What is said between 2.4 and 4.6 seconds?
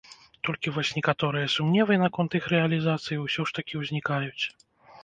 іх рэалізацыі ўсё ж такі ўзнікаюць.